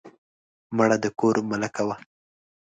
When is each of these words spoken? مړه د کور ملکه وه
مړه 0.75 0.97
د 1.03 1.05
کور 1.19 1.35
ملکه 1.49 1.83
وه 1.87 1.95